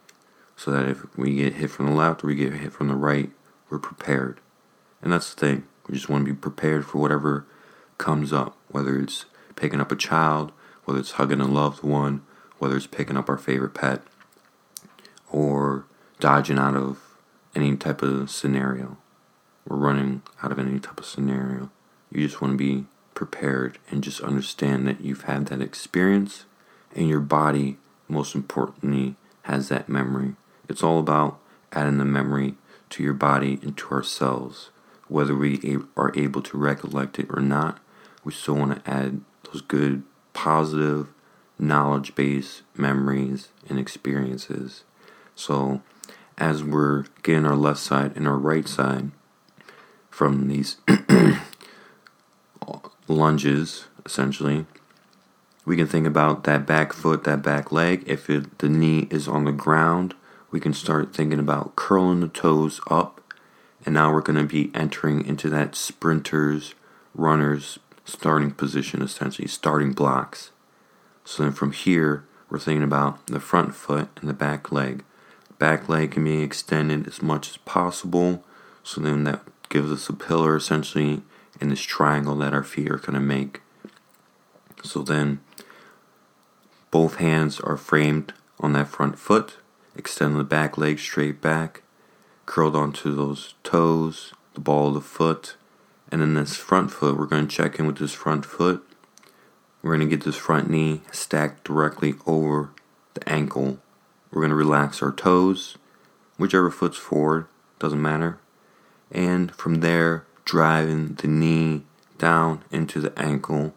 So 0.56 0.72
that 0.72 0.88
if 0.88 1.18
we 1.18 1.36
get 1.36 1.56
hit 1.56 1.70
from 1.70 1.88
the 1.88 1.92
left 1.92 2.24
or 2.24 2.28
we 2.28 2.36
get 2.36 2.54
hit 2.54 2.72
from 2.72 2.88
the 2.88 2.96
right, 2.96 3.30
we're 3.70 3.80
prepared. 3.80 4.40
And 5.02 5.12
that's 5.12 5.34
the 5.34 5.40
thing. 5.40 5.64
We 5.88 5.96
just 5.96 6.10
want 6.10 6.26
to 6.26 6.34
be 6.34 6.40
prepared 6.40 6.86
for 6.86 6.98
whatever 7.00 7.46
comes 7.98 8.32
up, 8.34 8.58
whether 8.70 8.98
it's 8.98 9.26
picking 9.56 9.82
up 9.82 9.92
a 9.92 9.96
child, 9.96 10.52
whether 10.86 11.00
it's 11.00 11.12
hugging 11.12 11.42
a 11.42 11.46
loved 11.46 11.84
one, 11.84 12.22
whether 12.58 12.78
it's 12.78 12.88
picking 12.88 13.18
up 13.18 13.30
our 13.30 13.38
favorite 13.38 13.74
pet, 13.74 14.02
or 15.30 15.86
dodging 16.20 16.58
out 16.58 16.76
of 16.76 17.00
any 17.54 17.76
type 17.76 18.02
of 18.02 18.32
scenario, 18.32 18.98
or 19.70 19.78
running 19.78 20.22
out 20.42 20.52
of 20.52 20.60
any 20.60 20.80
type 20.80 21.00
of 21.00 21.06
scenario. 21.06 21.70
You 22.12 22.26
just 22.26 22.42
want 22.42 22.54
to 22.54 22.58
be 22.58 22.86
prepared 23.16 23.80
and 23.90 24.04
just 24.04 24.22
understand 24.22 24.88
that 24.88 25.02
you've 25.02 25.24
had 25.24 25.48
that 25.48 25.62
experience 25.62 26.46
and 26.94 27.10
your 27.10 27.22
body, 27.22 27.78
most 28.08 28.36
importantly, 28.36 29.16
has 29.44 29.70
that 29.70 29.90
memory. 29.90 30.36
It's 30.70 30.84
all 30.84 31.00
about 31.00 31.40
adding 31.72 31.98
the 31.98 32.06
memory 32.06 32.56
to 32.92 33.04
your 33.04 33.14
body 33.14 33.60
and 33.64 33.76
to 33.78 33.88
our 33.96 34.04
cells. 34.04 34.70
Whether 35.08 35.36
we 35.36 35.78
are 35.98 36.12
able 36.16 36.42
to 36.44 36.58
recollect 36.58 37.20
it 37.20 37.28
or 37.30 37.42
not, 37.42 37.80
we 38.24 38.32
still 38.32 38.56
want 38.56 38.84
to 38.84 38.92
add 38.92 39.22
those 39.44 39.62
good, 39.62 40.04
positive, 40.34 41.08
knowledge 41.60 42.16
based 42.16 42.64
memories 42.76 43.50
and 43.70 43.80
experiences. 43.80 44.84
So, 45.36 45.82
as 46.38 46.64
we're 46.64 47.06
getting 47.24 47.46
our 47.46 47.56
left 47.56 47.80
side 47.80 48.16
and 48.16 48.28
our 48.28 48.38
right 48.38 48.68
side 48.68 49.12
from 50.10 50.48
these 50.48 50.78
lunges, 53.08 53.86
essentially, 54.06 54.66
we 55.66 55.76
can 55.76 55.88
think 55.88 56.06
about 56.06 56.44
that 56.44 56.66
back 56.66 56.94
foot, 56.94 57.24
that 57.24 57.42
back 57.42 57.72
leg. 57.72 58.04
If 58.06 58.30
it, 58.30 58.60
the 58.60 58.70
knee 58.70 59.08
is 59.10 59.28
on 59.28 59.46
the 59.46 59.52
ground, 59.52 60.14
we 60.52 60.60
can 60.60 60.74
start 60.74 61.14
thinking 61.14 61.40
about 61.40 61.76
curling 61.76 62.22
the 62.22 62.28
toes 62.28 62.80
up. 62.90 63.22
And 63.86 63.96
now 63.96 64.14
we're 64.14 64.22
going 64.22 64.40
to 64.40 64.46
be 64.46 64.72
entering 64.74 65.26
into 65.26 65.50
that 65.50 65.76
sprinter's, 65.76 66.74
runner's 67.14 67.80
starting 68.04 68.52
position, 68.52 69.02
essentially, 69.02 69.48
starting 69.48 69.92
blocks. 69.92 70.52
So 71.24 71.44
then 71.44 71.52
from 71.52 71.72
here, 71.72 72.26
we're 72.50 72.60
thinking 72.60 72.84
about 72.84 73.26
the 73.28 73.40
front 73.40 73.76
foot 73.76 74.10
and 74.22 74.30
the 74.30 74.34
back 74.34 74.72
leg. 74.72 75.04
Back 75.58 75.90
leg 75.90 76.12
can 76.12 76.24
be 76.24 76.42
extended 76.42 77.08
as 77.08 77.22
much 77.22 77.50
as 77.50 77.58
possible. 77.58 78.44
So 78.84 79.02
then 79.02 79.24
that 79.24 79.42
gives 79.70 79.92
us 79.92 80.10
a 80.10 80.14
pillar 80.14 80.56
essentially 80.56 81.24
in 81.60 81.70
this 81.70 81.82
triangle 81.82 82.36
that 82.38 82.54
our 82.54 82.64
feet 82.64 82.92
are 82.92 82.98
going 82.98 83.14
to 83.14 83.20
make. 83.20 83.62
So 84.84 85.02
then 85.02 85.40
both 86.92 87.16
hands 87.16 87.60
are 87.60 87.78
framed 87.78 88.34
on 88.60 88.74
that 88.74 88.88
front 88.88 89.18
foot, 89.18 89.58
extend 89.96 90.36
the 90.36 90.44
back 90.44 90.78
leg 90.78 91.00
straight 91.00 91.42
back, 91.42 91.82
curled 92.46 92.76
onto 92.76 93.14
those 93.14 93.56
toes, 93.64 94.34
the 94.54 94.62
ball 94.62 94.90
of 94.90 94.94
the 94.94 95.02
foot, 95.02 95.58
and 96.12 96.22
then 96.22 96.36
this 96.36 96.56
front 96.56 96.92
foot, 96.92 97.18
we're 97.18 97.26
going 97.26 97.48
to 97.48 97.56
check 97.56 97.80
in 97.80 97.88
with 97.88 97.98
this 97.98 98.14
front 98.14 98.46
foot. 98.46 98.86
We're 99.82 99.96
going 99.98 100.08
to 100.08 100.16
get 100.16 100.26
this 100.26 100.38
front 100.38 100.70
knee 100.70 101.02
stacked 101.12 101.64
directly 101.64 102.16
over 102.26 102.72
the 103.14 103.28
ankle. 103.28 103.80
We're 104.32 104.42
going 104.42 104.52
to 104.52 104.56
relax 104.56 105.02
our 105.02 105.12
toes, 105.12 105.78
whichever 106.38 106.72
foot's 106.72 106.98
forward, 106.98 107.48
doesn't 107.80 108.02
matter. 108.02 108.40
And 109.12 109.54
from 109.56 109.76
there, 109.76 110.26
driving 110.46 111.16
the 111.16 111.28
knee 111.28 111.84
down 112.18 112.64
into 112.72 113.02
the 113.02 113.18
ankle, 113.20 113.74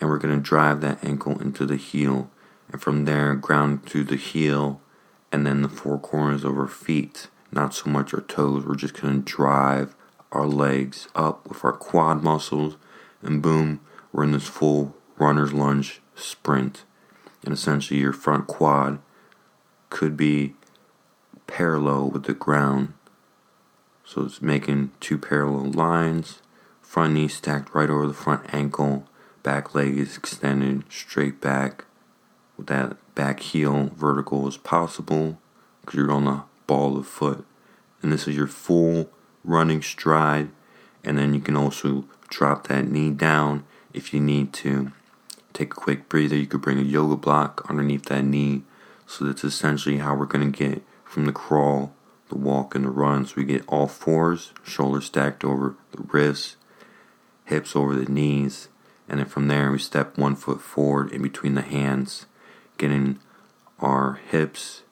and 0.00 0.08
we're 0.08 0.18
going 0.18 0.34
to 0.34 0.40
drive 0.40 0.80
that 0.80 1.04
ankle 1.04 1.38
into 1.40 1.66
the 1.66 1.76
heel. 1.76 2.30
And 2.72 2.80
from 2.80 3.04
there, 3.04 3.34
ground 3.34 3.86
to 3.88 4.04
the 4.04 4.16
heel, 4.16 4.80
and 5.30 5.46
then 5.46 5.62
the 5.62 5.68
four 5.68 5.98
corners 5.98 6.44
of 6.44 6.56
our 6.56 6.68
feet. 6.68 7.28
Not 7.52 7.74
so 7.74 7.90
much 7.90 8.14
our 8.14 8.20
toes, 8.20 8.64
we're 8.64 8.74
just 8.74 9.00
going 9.00 9.22
to 9.22 9.32
drive 9.32 9.94
our 10.32 10.46
legs 10.46 11.08
up 11.14 11.48
with 11.48 11.64
our 11.64 11.72
quad 11.72 12.22
muscles, 12.22 12.76
and 13.22 13.42
boom, 13.42 13.80
we're 14.12 14.24
in 14.24 14.32
this 14.32 14.48
full 14.48 14.96
runner's 15.18 15.52
lunge 15.52 16.00
sprint. 16.14 16.84
And 17.44 17.52
essentially, 17.52 18.00
your 18.00 18.12
front 18.12 18.46
quad 18.46 18.98
could 19.90 20.16
be 20.16 20.54
parallel 21.46 22.10
with 22.10 22.24
the 22.24 22.34
ground 22.34 22.94
so 24.04 24.22
it's 24.22 24.42
making 24.42 24.92
two 25.00 25.18
parallel 25.18 25.72
lines. 25.72 26.40
Front 26.82 27.14
knee 27.14 27.28
stacked 27.28 27.74
right 27.74 27.90
over 27.90 28.06
the 28.06 28.14
front 28.14 28.52
ankle. 28.52 29.06
Back 29.42 29.74
leg 29.74 29.98
is 29.98 30.16
extended 30.16 30.84
straight 30.90 31.40
back 31.40 31.84
with 32.56 32.66
that 32.68 32.96
back 33.14 33.40
heel 33.40 33.90
vertical 33.96 34.46
as 34.46 34.56
possible 34.56 35.38
because 35.80 35.96
you're 35.96 36.12
on 36.12 36.24
the 36.24 36.42
ball 36.66 36.96
of 36.96 37.06
foot. 37.06 37.44
And 38.02 38.12
this 38.12 38.28
is 38.28 38.36
your 38.36 38.46
full 38.46 39.10
running 39.42 39.82
stride. 39.82 40.50
And 41.02 41.18
then 41.18 41.34
you 41.34 41.40
can 41.40 41.56
also 41.56 42.04
drop 42.28 42.68
that 42.68 42.88
knee 42.88 43.10
down 43.10 43.64
if 43.92 44.14
you 44.14 44.20
need 44.20 44.52
to. 44.54 44.92
Take 45.52 45.72
a 45.72 45.76
quick 45.76 46.08
breather. 46.08 46.36
You 46.36 46.46
could 46.46 46.62
bring 46.62 46.78
a 46.78 46.82
yoga 46.82 47.16
block 47.16 47.64
underneath 47.68 48.06
that 48.06 48.24
knee. 48.24 48.62
So 49.06 49.24
that's 49.24 49.44
essentially 49.44 49.98
how 49.98 50.14
we're 50.14 50.26
going 50.26 50.50
to 50.52 50.58
get 50.68 50.82
from 51.04 51.26
the 51.26 51.32
crawl 51.32 51.94
the 52.28 52.38
walk 52.38 52.74
and 52.74 52.84
the 52.84 52.90
run. 52.90 53.26
So 53.26 53.34
we 53.36 53.44
get 53.44 53.64
all 53.68 53.86
fours, 53.86 54.52
shoulders 54.62 55.06
stacked 55.06 55.44
over 55.44 55.76
the 55.92 56.02
wrists, 56.02 56.56
hips 57.44 57.76
over 57.76 57.94
the 57.94 58.10
knees, 58.10 58.68
and 59.08 59.20
then 59.20 59.26
from 59.26 59.48
there 59.48 59.70
we 59.70 59.78
step 59.78 60.16
one 60.16 60.36
foot 60.36 60.60
forward 60.60 61.12
in 61.12 61.22
between 61.22 61.54
the 61.54 61.62
hands, 61.62 62.26
getting 62.78 63.18
our 63.78 64.14
hips 64.30 64.82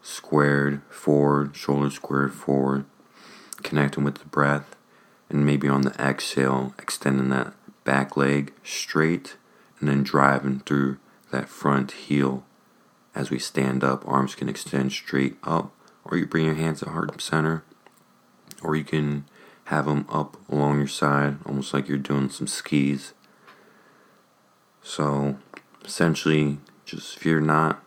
squared 0.00 0.82
forward, 0.88 1.54
shoulders 1.54 1.94
squared 1.94 2.32
forward, 2.32 2.84
connecting 3.62 4.04
with 4.04 4.16
the 4.16 4.26
breath, 4.26 4.76
and 5.28 5.46
maybe 5.46 5.68
on 5.68 5.82
the 5.82 5.94
exhale, 6.00 6.74
extending 6.78 7.28
that 7.28 7.54
back 7.84 8.16
leg 8.16 8.52
straight 8.62 9.36
and 9.80 9.88
then 9.88 10.02
driving 10.02 10.60
through 10.60 10.98
that 11.30 11.48
front 11.48 11.92
heel 11.92 12.44
as 13.14 13.30
we 13.30 13.38
stand 13.38 13.82
up. 13.82 14.06
Arms 14.06 14.34
can 14.34 14.48
extend 14.48 14.92
straight 14.92 15.36
up 15.42 15.72
or 16.04 16.16
you 16.16 16.26
bring 16.26 16.44
your 16.44 16.54
hands 16.54 16.82
at 16.82 16.88
heart 16.88 17.20
center, 17.20 17.62
or 18.62 18.76
you 18.76 18.84
can 18.84 19.24
have 19.64 19.86
them 19.86 20.06
up 20.08 20.36
along 20.50 20.78
your 20.78 20.88
side, 20.88 21.36
almost 21.46 21.72
like 21.72 21.88
you're 21.88 21.98
doing 21.98 22.28
some 22.28 22.46
skis. 22.46 23.12
So, 24.82 25.36
essentially, 25.84 26.58
just 26.84 27.18
fear 27.18 27.40
not. 27.40 27.82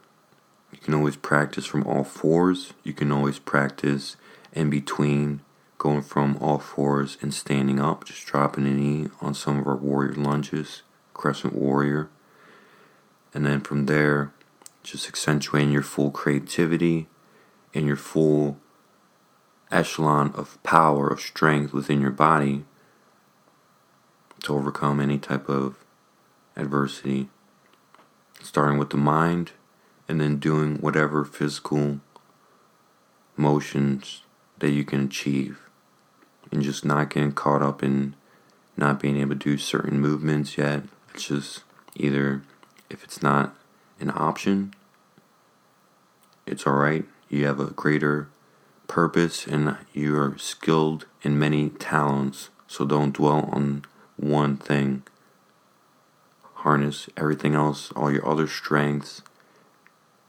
You 0.72 0.80
can 0.80 0.94
always 0.94 1.18
practice 1.18 1.66
from 1.66 1.86
all 1.86 2.04
fours. 2.04 2.74
You 2.84 2.94
can 2.94 3.12
always 3.12 3.40
practice 3.40 4.16
in 4.54 4.70
between, 4.70 5.42
going 5.78 6.02
from 6.02 6.38
all 6.40 6.60
fours 6.60 7.18
and 7.22 7.34
standing 7.34 7.80
up, 7.80 8.06
just 8.06 8.26
dropping 8.26 8.66
a 8.66 8.72
knee 8.72 9.10
on 9.22 9.34
some 9.34 9.60
of 9.60 9.68
our 9.68 9.76
warrior 9.76 10.16
lunges, 10.16 10.84
crescent 11.14 11.54
warrior. 11.54 12.10
And 13.34 13.46
then 13.46 13.62
from 13.62 13.86
there, 13.86 14.32
just 14.84 15.08
accentuating 15.08 15.72
your 15.72 15.84
full 15.84 16.12
creativity 16.12 17.08
in 17.76 17.86
your 17.86 17.98
full 17.98 18.58
echelon 19.70 20.32
of 20.34 20.58
power, 20.64 21.10
of 21.10 21.20
strength 21.20 21.74
within 21.74 22.00
your 22.02 22.10
body 22.10 22.64
to 24.42 24.56
overcome 24.56 25.00
any 25.00 25.20
type 25.20 25.50
of 25.50 25.76
adversity. 26.56 27.28
Starting 28.42 28.78
with 28.78 28.92
the 28.92 28.98
mind 28.98 29.52
and 30.08 30.22
then 30.22 30.38
doing 30.38 30.78
whatever 30.78 31.26
physical 31.26 32.00
motions 33.36 34.24
that 34.60 34.70
you 34.70 34.86
can 34.86 35.06
achieve. 35.06 35.60
And 36.52 36.62
just 36.62 36.86
not 36.86 37.10
getting 37.10 37.34
caught 37.34 37.62
up 37.62 37.84
in 37.84 38.16
not 38.78 39.02
being 39.02 39.18
able 39.18 39.32
to 39.32 39.36
do 39.36 39.58
certain 39.58 40.00
movements 40.00 40.58
yet. 40.58 40.84
It's 41.14 41.28
just 41.28 41.64
either 41.96 42.44
if 42.90 43.04
it's 43.04 43.22
not 43.22 43.56
an 44.00 44.12
option, 44.12 44.74
it's 46.46 46.66
alright 46.66 47.06
you 47.36 47.46
have 47.46 47.60
a 47.60 47.66
greater 47.66 48.30
purpose 48.88 49.46
and 49.46 49.78
you 49.94 50.18
are 50.18 50.38
skilled 50.38 51.06
in 51.22 51.38
many 51.38 51.70
talents. 51.70 52.50
So 52.68 52.86
don't 52.86 53.14
dwell 53.14 53.50
on 53.52 53.84
one 54.16 54.58
thing. 54.58 55.04
Harness 56.42 57.10
everything 57.16 57.54
else, 57.54 57.92
all 57.92 58.12
your 58.12 58.28
other 58.28 58.48
strengths, 58.48 59.22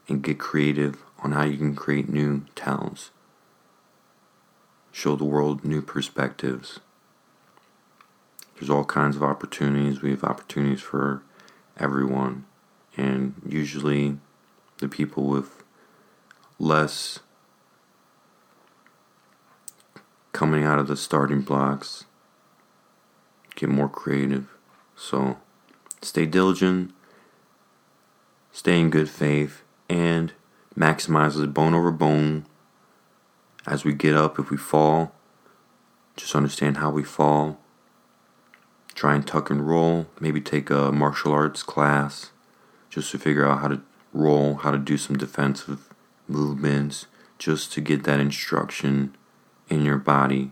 and 0.07 0.21
get 0.21 0.37
creative 0.37 1.01
on 1.19 1.31
how 1.31 1.43
you 1.45 1.57
can 1.57 1.75
create 1.75 2.09
new 2.09 2.45
talents. 2.55 3.11
Show 4.91 5.15
the 5.15 5.23
world 5.23 5.63
new 5.63 5.81
perspectives. 5.81 6.79
There's 8.55 8.69
all 8.69 8.85
kinds 8.85 9.15
of 9.15 9.23
opportunities. 9.23 10.01
We 10.01 10.11
have 10.11 10.23
opportunities 10.23 10.81
for 10.81 11.21
everyone. 11.77 12.45
And 12.95 13.35
usually, 13.47 14.17
the 14.79 14.87
people 14.87 15.25
with 15.25 15.56
less 16.59 17.19
coming 20.31 20.63
out 20.63 20.79
of 20.79 20.87
the 20.87 20.97
starting 20.97 21.41
blocks 21.41 22.05
get 23.55 23.69
more 23.69 23.89
creative. 23.89 24.47
So 24.95 25.37
stay 26.01 26.25
diligent, 26.25 26.93
stay 28.51 28.79
in 28.79 28.89
good 28.89 29.09
faith, 29.09 29.63
and 29.89 30.33
maximize 30.77 31.35
the 31.35 31.47
bone 31.47 31.73
over 31.73 31.91
bone. 31.91 32.45
As 33.65 33.83
we 33.83 33.93
get 33.93 34.15
up, 34.15 34.39
if 34.39 34.49
we 34.49 34.57
fall, 34.57 35.11
just 36.15 36.35
understand 36.35 36.77
how 36.77 36.89
we 36.91 37.03
fall. 37.03 37.59
Try 38.95 39.15
and 39.15 39.27
tuck 39.27 39.49
and 39.49 39.67
roll. 39.67 40.07
Maybe 40.19 40.39
take 40.39 40.69
a 40.69 40.91
martial 40.91 41.31
arts 41.31 41.63
class 41.63 42.31
just 42.89 43.11
to 43.11 43.19
figure 43.19 43.45
out 43.45 43.59
how 43.59 43.67
to 43.67 43.81
roll, 44.13 44.55
how 44.55 44.71
to 44.71 44.77
do 44.77 44.97
some 44.97 45.17
defensive 45.17 45.89
movements, 46.27 47.07
just 47.37 47.71
to 47.73 47.81
get 47.81 48.03
that 48.03 48.19
instruction 48.19 49.15
in 49.69 49.83
your 49.83 49.97
body. 49.97 50.51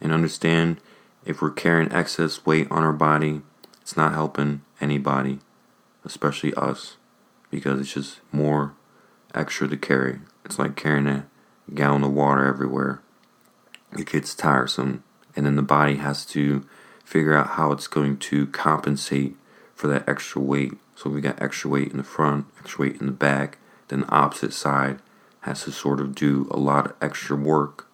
And 0.00 0.12
understand 0.12 0.80
if 1.24 1.42
we're 1.42 1.50
carrying 1.50 1.92
excess 1.92 2.46
weight 2.46 2.68
on 2.70 2.84
our 2.84 2.92
body, 2.92 3.42
it's 3.82 3.96
not 3.96 4.12
helping 4.12 4.62
anybody, 4.80 5.40
especially 6.04 6.54
us, 6.54 6.96
because 7.50 7.80
it's 7.80 7.94
just 7.94 8.20
more 8.32 8.74
extra 9.34 9.68
to 9.68 9.76
carry. 9.76 10.20
It's 10.44 10.58
like 10.58 10.76
carrying 10.76 11.06
a 11.06 11.26
gallon 11.74 12.04
of 12.04 12.12
water 12.12 12.46
everywhere. 12.46 13.02
It 13.98 14.10
gets 14.10 14.34
tiresome, 14.34 15.02
and 15.34 15.46
then 15.46 15.56
the 15.56 15.62
body 15.62 15.96
has 15.96 16.24
to 16.26 16.66
figure 17.04 17.34
out 17.34 17.50
how 17.50 17.72
it's 17.72 17.86
going 17.86 18.18
to 18.18 18.46
compensate 18.48 19.34
for 19.74 19.86
that 19.88 20.08
extra 20.08 20.42
weight. 20.42 20.72
So 20.94 21.08
we 21.08 21.20
got 21.20 21.40
extra 21.40 21.70
weight 21.70 21.90
in 21.90 21.96
the 21.96 22.04
front, 22.04 22.46
extra 22.58 22.82
weight 22.82 23.00
in 23.00 23.06
the 23.06 23.12
back, 23.12 23.58
then 23.88 24.00
the 24.00 24.10
opposite 24.10 24.52
side 24.52 25.00
has 25.40 25.64
to 25.64 25.72
sort 25.72 26.00
of 26.00 26.14
do 26.14 26.46
a 26.50 26.58
lot 26.58 26.86
of 26.86 26.94
extra 27.00 27.36
work 27.36 27.86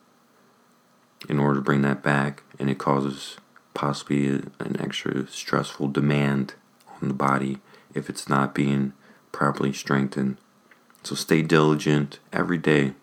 in 1.29 1.39
order 1.39 1.57
to 1.57 1.65
bring 1.65 1.83
that 1.83 2.03
back, 2.03 2.43
and 2.59 2.69
it 2.69 2.79
causes 2.79 3.37
possibly 3.73 4.27
an 4.29 4.77
extra 4.79 5.27
stressful 5.27 5.89
demand 5.89 6.55
on 7.01 7.09
the 7.09 7.15
body 7.15 7.59
if 7.95 8.09
it's 8.09 8.29
not 8.29 8.55
being 8.55 8.93
properly 9.33 9.73
strengthened. 9.73 10.37
So 11.03 11.15
stay 11.15 11.43
diligent 11.43 12.19
every 12.33 12.59
day. 12.59 12.95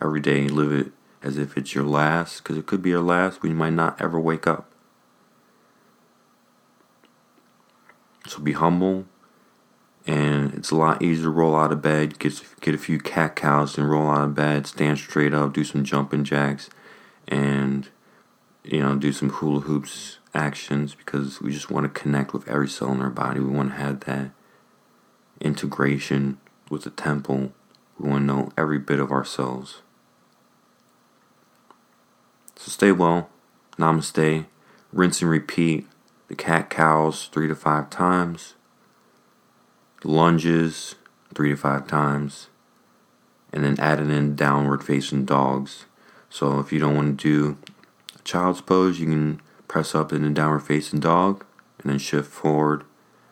Every 0.00 0.20
day, 0.20 0.46
live 0.46 0.72
it 0.72 0.92
as 1.22 1.36
if 1.36 1.56
it's 1.56 1.74
your 1.74 1.84
last, 1.84 2.38
because 2.38 2.56
it 2.56 2.66
could 2.66 2.82
be 2.82 2.90
your 2.90 3.02
last. 3.02 3.42
We 3.42 3.52
might 3.52 3.72
not 3.72 4.00
ever 4.00 4.20
wake 4.20 4.46
up. 4.46 4.70
So 8.28 8.38
be 8.38 8.52
humble, 8.52 9.06
it's 10.68 10.72
a 10.74 10.76
lot 10.76 11.00
easier 11.00 11.22
to 11.24 11.30
roll 11.30 11.56
out 11.56 11.72
of 11.72 11.80
bed, 11.80 12.18
get 12.18 12.42
get 12.60 12.74
a 12.74 12.78
few 12.78 12.98
cat 12.98 13.34
cows, 13.34 13.78
and 13.78 13.88
roll 13.88 14.10
out 14.10 14.24
of 14.24 14.34
bed, 14.34 14.66
stand 14.66 14.98
straight 14.98 15.32
up, 15.32 15.54
do 15.54 15.64
some 15.64 15.82
jumping 15.82 16.24
jacks, 16.24 16.68
and 17.26 17.88
you 18.64 18.80
know 18.80 18.94
do 18.94 19.10
some 19.10 19.30
hula 19.30 19.60
hoops 19.60 20.18
actions 20.34 20.94
because 20.94 21.40
we 21.40 21.52
just 21.52 21.70
want 21.70 21.84
to 21.84 22.00
connect 22.00 22.34
with 22.34 22.46
every 22.46 22.68
cell 22.68 22.92
in 22.92 23.00
our 23.00 23.08
body. 23.08 23.40
We 23.40 23.48
want 23.48 23.70
to 23.70 23.76
have 23.76 24.00
that 24.00 24.32
integration 25.40 26.36
with 26.68 26.84
the 26.84 26.90
temple. 26.90 27.54
We 27.98 28.10
want 28.10 28.24
to 28.24 28.26
know 28.26 28.52
every 28.58 28.78
bit 28.78 29.00
of 29.00 29.10
ourselves. 29.10 29.80
So 32.56 32.70
stay 32.70 32.92
well. 32.92 33.30
Namaste. 33.78 34.44
Rinse 34.92 35.22
and 35.22 35.30
repeat 35.30 35.86
the 36.28 36.34
cat 36.34 36.68
cows 36.68 37.30
three 37.32 37.48
to 37.48 37.54
five 37.54 37.88
times, 37.88 38.52
lunges 40.04 40.94
three 41.34 41.50
to 41.50 41.56
five 41.56 41.86
times, 41.86 42.48
and 43.52 43.64
then 43.64 43.78
adding 43.78 44.10
in 44.10 44.36
downward 44.36 44.84
facing 44.84 45.24
dogs. 45.24 45.86
So 46.30 46.58
if 46.58 46.72
you 46.72 46.78
don't 46.78 46.96
want 46.96 47.20
to 47.20 47.28
do 47.28 47.58
a 48.18 48.22
child's 48.22 48.60
pose, 48.60 49.00
you 49.00 49.06
can 49.06 49.40
press 49.66 49.94
up 49.94 50.12
in 50.12 50.24
a 50.24 50.30
downward 50.30 50.60
facing 50.60 51.00
dog 51.00 51.44
and 51.80 51.90
then 51.90 51.98
shift 51.98 52.30
forward, 52.30 52.84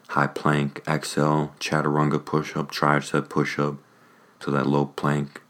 high 0.09 0.27
plank, 0.27 0.83
exhale, 0.87 1.55
chaturanga 1.59 2.25
push 2.25 2.57
up, 2.57 2.71
tricep 2.71 3.29
push 3.29 3.59
up 3.59 3.77
to 4.41 4.51
that 4.51 4.67
low 4.67 4.87
plank. 4.87 5.43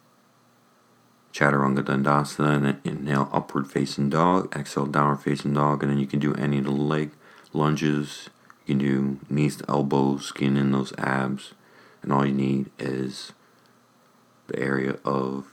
Chaturanga 1.32 1.82
Dandasana, 1.82 2.56
and 2.56 2.64
then 2.64 2.80
inhale 2.82 3.28
upward 3.30 3.70
facing 3.70 4.08
dog, 4.08 4.56
exhale 4.56 4.86
downward 4.86 5.16
facing 5.16 5.52
dog, 5.52 5.82
and 5.82 5.92
then 5.92 5.98
you 5.98 6.06
can 6.06 6.18
do 6.18 6.34
any 6.34 6.58
of 6.58 6.64
the 6.64 6.70
leg 6.70 7.10
lunges. 7.52 8.30
You 8.66 8.74
can 8.74 8.78
do 8.78 9.20
knees 9.30 9.56
to 9.56 9.64
elbows, 9.68 10.26
skin 10.26 10.56
in 10.56 10.72
those 10.72 10.92
abs, 10.98 11.54
and 12.02 12.12
all 12.12 12.26
you 12.26 12.32
need 12.34 12.70
is 12.78 13.32
the 14.48 14.58
area 14.58 14.98
of 15.04 15.46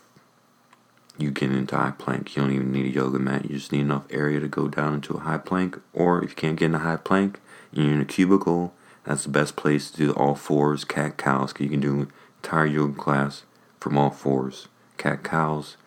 you 1.18 1.30
getting 1.30 1.58
into 1.58 1.78
high 1.78 1.92
plank. 1.92 2.36
You 2.36 2.42
don't 2.42 2.52
even 2.52 2.72
need 2.72 2.88
a 2.88 2.90
yoga 2.90 3.20
mat. 3.20 3.46
You 3.46 3.58
just 3.58 3.72
need 3.72 3.82
enough 3.82 4.08
area 4.10 4.40
to 4.40 4.48
go 4.48 4.68
down 4.68 4.96
into 4.96 5.14
a 5.14 5.20
high 5.20 5.38
plank. 5.38 5.80
Or 5.94 6.24
if 6.24 6.32
you 6.32 6.36
can't 6.36 6.58
get 6.58 6.66
in 6.66 6.76
a 6.76 6.80
high 6.80 6.98
plank, 6.98 7.40
and 7.72 7.84
you're 7.84 7.94
in 7.94 8.02
a 8.02 8.06
cubicle. 8.06 8.74
That's 9.04 9.24
the 9.24 9.30
best 9.30 9.56
place 9.56 9.92
to 9.92 9.98
do 9.98 10.08
the 10.08 10.14
all 10.14 10.36
fours, 10.36 10.86
cat 10.86 11.18
cows. 11.18 11.54
You 11.60 11.70
can 11.70 11.82
do 11.82 12.08
entire 12.42 12.66
yoga 12.66 12.98
class 12.98 13.44
from 13.80 13.98
all 13.98 14.12
fours, 14.12 14.68
cat 14.98 15.24
cows, 15.24 15.78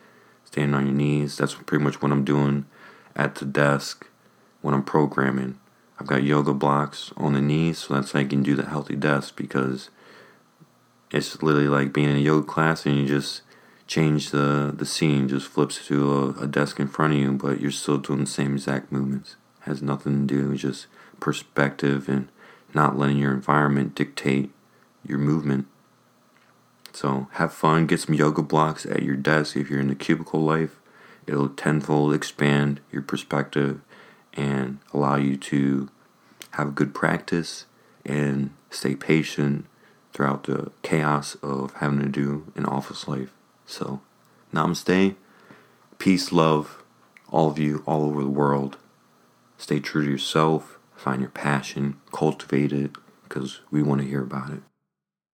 standing 0.45 0.75
on 0.75 0.87
your 0.87 0.95
knees. 0.95 1.37
That's 1.37 1.55
pretty 1.55 1.83
much 1.83 2.03
what 2.03 2.13
I'm 2.13 2.25
doing 2.25 2.67
at 3.15 3.37
the 3.37 3.47
desk 3.47 4.07
when 4.61 4.75
I'm 4.75 4.85
programming. 4.85 5.59
I've 5.99 6.07
got 6.07 6.23
yoga 6.23 6.53
blocks 6.53 7.13
on 7.17 7.33
the 7.33 7.41
knees, 7.41 7.79
so 7.79 7.95
that's 7.95 8.13
how 8.13 8.21
I 8.21 8.25
can 8.25 8.43
do 8.43 8.55
the 8.55 8.67
healthy 8.67 8.97
desk 8.97 9.35
because 9.37 9.91
it's 11.11 11.43
literally 11.43 11.69
like 11.69 11.93
being 11.93 12.11
in 12.11 12.17
a 12.17 12.21
yoga 12.21 12.47
class 12.47 12.85
and 12.85 12.99
you 12.99 13.07
just 13.07 13.43
change 13.87 14.31
the, 14.31 14.75
the 14.77 14.85
scene, 14.85 15.29
just 15.29 15.49
flips 15.49 15.87
to 15.87 16.13
a, 16.13 16.43
a 16.43 16.47
desk 16.47 16.79
in 16.81 16.89
front 16.89 17.15
of 17.15 17.19
you, 17.19 17.33
but 17.33 17.61
you're 17.61 17.71
still 17.71 17.99
doing 17.99 18.21
the 18.21 18.27
same 18.27 18.55
exact 18.55 18.93
movements. 18.93 19.37
It 19.61 19.69
has 19.69 19.83
nothing 19.83 20.27
to 20.27 20.35
do 20.35 20.49
with 20.51 20.59
just 20.59 20.87
perspective 21.21 22.09
and 22.09 22.29
not 22.75 22.99
letting 22.99 23.19
your 23.19 23.33
environment 23.33 23.95
dictate 23.95 24.51
your 25.07 25.19
movement. 25.19 25.67
So 26.93 27.29
have 27.33 27.53
fun, 27.53 27.87
get 27.87 28.01
some 28.01 28.15
yoga 28.15 28.43
blocks 28.43 28.85
at 28.87 29.03
your 29.03 29.17
desk 29.17 29.57
if 29.57 29.71
you're 29.71 29.81
in 29.81 29.89
the 29.89 29.95
cubicle 29.95 30.41
life. 30.41 30.81
It'll 31.27 31.49
tenfold 31.49 32.15
expand 32.15 32.81
your 32.91 33.03
perspective 33.03 33.81
and 34.37 34.79
allow 34.93 35.17
you 35.17 35.37
to 35.37 35.89
have 36.53 36.75
good 36.75 36.95
practice 36.95 37.67
and 38.05 38.51
stay 38.71 38.95
patient 38.95 39.67
throughout 40.13 40.45
the 40.45 40.71
chaos 40.83 41.37
of 41.43 41.73
having 41.75 42.01
to 42.01 42.09
do 42.09 42.53
an 42.55 42.65
office 42.65 43.09
life. 43.09 43.33
So, 43.67 44.01
namaste, 44.53 45.17
peace, 45.99 46.33
love, 46.33 46.83
all 47.31 47.51
of 47.51 47.59
you 47.59 47.83
all 47.87 48.05
over 48.05 48.23
the 48.23 48.31
world. 48.31 48.79
Stay 49.59 49.81
true 49.81 50.05
to 50.05 50.11
yourself, 50.11 50.79
find 50.95 51.21
your 51.21 51.31
passion, 51.31 51.97
cultivate 52.13 52.73
it, 52.73 52.93
because 53.25 53.61
we 53.71 53.83
want 53.83 54.01
to 54.01 54.07
hear 54.07 54.23
about 54.23 54.51
it. 54.51 54.63